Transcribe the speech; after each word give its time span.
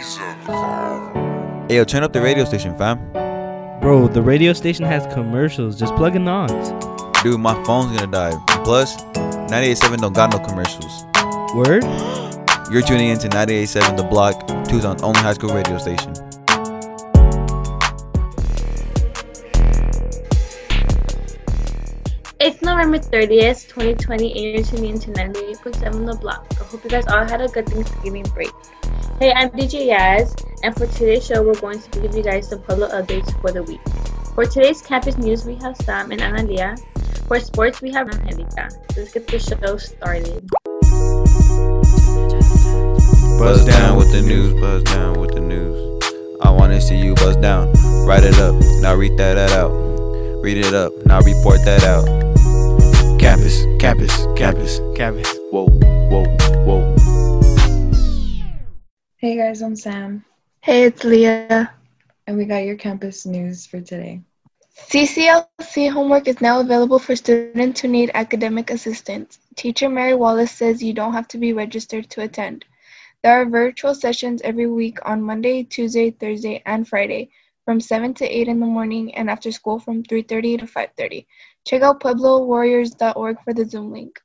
Hey, 0.00 1.76
yo, 1.76 1.84
turn 1.84 2.02
up 2.02 2.14
the 2.14 2.22
radio 2.22 2.46
station, 2.46 2.74
fam. 2.78 2.98
Bro, 3.82 4.08
the 4.08 4.22
radio 4.22 4.54
station 4.54 4.86
has 4.86 5.06
commercials. 5.12 5.78
Just 5.78 5.94
plug 5.94 6.16
in 6.16 6.26
on. 6.26 6.48
Dude, 7.22 7.38
my 7.38 7.52
phone's 7.64 7.94
gonna 7.94 8.10
die. 8.10 8.32
Plus, 8.64 8.96
98.7 8.96 9.98
don't 9.98 10.14
got 10.14 10.32
no 10.32 10.38
commercials. 10.38 11.04
Word? 11.54 11.84
You're 12.72 12.80
tuning 12.80 13.10
in 13.10 13.18
to 13.18 13.28
98.7 13.28 13.98
The 13.98 14.04
Block, 14.04 14.46
Tucson's 14.68 15.02
only 15.02 15.20
high 15.20 15.34
school 15.34 15.52
radio 15.52 15.76
station. 15.76 16.14
It's 22.40 22.62
November 22.62 22.98
30th, 23.00 23.68
2020, 23.68 24.32
and 24.32 24.56
you're 24.56 24.64
tuning 24.64 24.92
into 24.92 25.10
98.7 25.10 26.06
The 26.06 26.16
Block. 26.16 26.46
I 26.52 26.64
hope 26.64 26.84
you 26.84 26.88
guys 26.88 27.06
all 27.08 27.28
had 27.28 27.42
a 27.42 27.48
good 27.48 27.68
Thanksgiving 27.68 28.22
break. 28.32 28.50
Hey, 29.20 29.34
I'm 29.34 29.50
DJ 29.50 29.88
Yaz, 29.88 30.32
and 30.62 30.74
for 30.74 30.86
today's 30.86 31.26
show, 31.26 31.42
we're 31.42 31.60
going 31.60 31.78
to 31.78 32.00
give 32.00 32.16
you 32.16 32.22
guys 32.22 32.48
some 32.48 32.60
Pueblo 32.60 32.88
updates 32.88 33.38
for 33.42 33.52
the 33.52 33.62
week. 33.62 33.82
For 34.34 34.46
today's 34.46 34.80
campus 34.80 35.18
news, 35.18 35.44
we 35.44 35.56
have 35.56 35.76
Sam 35.76 36.10
and 36.10 36.22
Analia. 36.22 36.80
For 37.28 37.38
sports, 37.38 37.82
we 37.82 37.92
have 37.92 38.08
Angelica. 38.08 38.70
Let's 38.96 39.12
get 39.12 39.26
the 39.26 39.38
show 39.38 39.76
started. 39.76 40.48
Buzz 43.38 43.66
down 43.66 43.98
with 43.98 44.10
the 44.10 44.22
news, 44.22 44.58
buzz 44.58 44.84
down 44.84 45.20
with 45.20 45.34
the 45.34 45.40
news. 45.40 46.02
I 46.40 46.50
wanna 46.50 46.80
see 46.80 46.96
you 46.96 47.14
buzz 47.16 47.36
down. 47.36 47.74
Write 48.06 48.24
it 48.24 48.38
up, 48.38 48.54
now 48.80 48.94
read 48.94 49.18
that, 49.18 49.34
that 49.34 49.52
out. 49.52 49.72
Read 50.40 50.56
it 50.56 50.72
up, 50.72 50.94
now 51.04 51.20
report 51.20 51.62
that 51.66 51.84
out. 51.84 52.06
Campus, 53.20 53.66
campus, 53.78 54.16
campus, 54.34 54.80
campus. 54.96 55.30
Whoa, 55.50 55.66
whoa, 55.66 55.78
whoa. 55.78 55.99
Hey 59.20 59.36
guys, 59.36 59.60
I'm 59.60 59.76
Sam, 59.76 60.24
Hey, 60.62 60.84
it's 60.84 61.04
Leah. 61.04 61.70
and 62.26 62.38
we 62.38 62.46
got 62.46 62.64
your 62.64 62.76
campus 62.76 63.26
news 63.26 63.66
for 63.66 63.78
today. 63.82 64.22
CCLC 64.74 65.90
homework 65.90 66.26
is 66.26 66.40
now 66.40 66.60
available 66.60 66.98
for 66.98 67.14
students 67.14 67.82
who 67.82 67.88
need 67.88 68.10
academic 68.14 68.70
assistance. 68.70 69.38
Teacher 69.56 69.90
Mary 69.90 70.14
Wallace 70.14 70.52
says 70.52 70.82
you 70.82 70.94
don't 70.94 71.12
have 71.12 71.28
to 71.28 71.36
be 71.36 71.52
registered 71.52 72.08
to 72.10 72.22
attend. 72.22 72.64
There 73.22 73.38
are 73.38 73.44
virtual 73.44 73.94
sessions 73.94 74.40
every 74.40 74.66
week 74.66 74.96
on 75.04 75.20
Monday, 75.20 75.64
Tuesday, 75.64 76.12
Thursday, 76.12 76.62
and 76.64 76.88
Friday 76.88 77.30
from 77.66 77.78
7 77.78 78.14
to 78.14 78.24
8 78.24 78.48
in 78.48 78.58
the 78.58 78.64
morning 78.64 79.14
and 79.14 79.28
after 79.28 79.52
school 79.52 79.78
from 79.78 80.02
3:30 80.02 80.60
to 80.60 80.66
5:30. 80.66 81.26
Check 81.66 81.82
out 81.82 82.00
pueblowarriors.org 82.00 83.36
for 83.44 83.52
the 83.52 83.66
Zoom 83.66 83.92
link. 83.92 84.18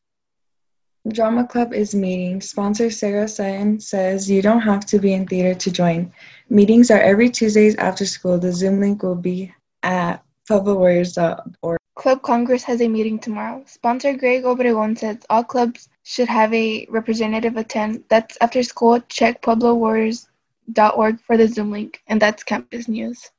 Drama 1.09 1.45
Club 1.45 1.73
is 1.73 1.94
meeting. 1.94 2.42
Sponsor 2.42 2.89
Sarah 2.89 3.28
Sutton 3.28 3.80
says 3.80 4.30
you 4.30 4.42
don't 4.42 4.61
have 4.61 4.86
to 4.88 4.98
be 4.98 5.14
in 5.14 5.28
theater 5.28 5.53
to 5.53 5.72
join. 5.72 6.12
Meetings 6.50 6.89
are 6.89 7.00
every 7.00 7.30
Tuesdays 7.30 7.75
after 7.75 8.06
school. 8.06 8.39
The 8.39 8.52
Zoom 8.52 8.80
link 8.80 9.03
will 9.03 9.16
be 9.16 9.53
at 9.84 10.23
pueblowarriors.org. 10.50 11.78
Club 11.95 12.22
Congress 12.23 12.64
has 12.64 12.81
a 12.81 12.88
meeting 12.88 13.20
tomorrow. 13.20 13.64
Sponsor 13.67 14.14
Greg 14.14 14.44
Obregon 14.44 14.97
says 14.97 15.17
all 15.30 15.44
clubs 15.44 15.89
should 16.03 16.28
have 16.28 16.53
a 16.53 16.86
representative 16.89 17.56
attend. 17.56 18.03
That's 18.09 18.38
after 18.42 18.64
school. 18.64 19.00
Check 19.08 19.42
pueblowarriors.org 19.42 21.19
for 21.22 21.38
the 21.38 21.47
Zoom 21.47 21.72
link. 21.72 22.02
And 22.08 22.22
that's 22.22 22.44
campus 22.44 22.88
news. 22.88 23.31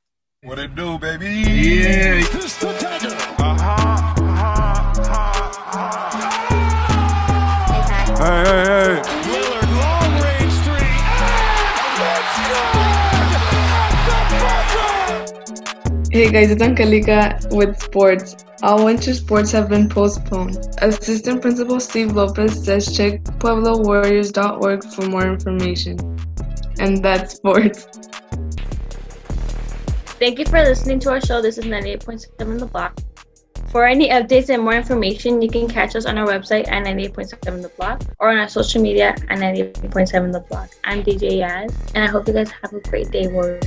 What 0.43 0.59
it 0.59 0.75
do, 0.75 0.99
baby? 0.99 1.27
Yeah. 1.27 2.26
Hey, 8.19 8.25
hey, 8.25 8.65
hey. 8.65 9.03
Willard, 9.29 9.69
long 9.77 10.13
range 10.23 10.57
three. 10.65 10.89
Hey 16.11 16.31
guys, 16.33 16.51
it's 16.51 16.63
Angelica 16.63 17.39
with 17.51 17.79
sports. 17.79 18.37
All 18.63 18.87
winter 18.87 19.13
sports 19.13 19.53
have 19.53 19.69
been 19.69 19.91
postponed. 19.91 20.57
Assistant 20.81 21.43
Principal 21.43 21.79
Steve 21.79 22.13
Lopez 22.13 22.65
says 22.65 22.97
check 22.97 23.23
pueblowarriors.org 23.39 24.85
for 24.85 25.07
more 25.09 25.27
information. 25.27 25.99
And 26.79 27.05
that's 27.05 27.35
sports. 27.35 27.87
Thank 30.19 30.39
you 30.39 30.47
for 30.47 30.63
listening 30.63 31.01
to 31.01 31.11
our 31.11 31.21
show. 31.21 31.43
This 31.43 31.59
is 31.59 31.67
98.7 31.67 32.61
The 32.61 32.65
Block. 32.65 32.99
For 33.69 33.85
any 33.85 34.09
updates 34.11 34.49
and 34.49 34.63
more 34.63 34.75
information, 34.75 35.43
you 35.43 35.51
can 35.51 35.69
catch 35.69 35.97
us 35.97 36.07
on 36.07 36.17
our 36.19 36.27
website 36.27 36.69
at 36.69 36.85
98.7 36.87 37.63
The 37.63 37.69
Block 37.71 38.03
or 38.19 38.31
on 38.31 38.39
our 38.39 38.49
social 38.49 38.81
media 38.81 39.09
at 39.09 39.39
98.7 39.39 40.33
The 40.33 40.41
Block. 40.41 40.71
I'm 40.85 41.03
DJ 41.03 41.41
Yaz, 41.41 41.75
and 41.95 42.05
I 42.05 42.07
hope 42.07 42.27
you 42.29 42.35
guys 42.35 42.51
have 42.63 42.73
a 42.73 42.81
great 42.81 43.11
day, 43.11 43.27
Warriors. 43.27 43.65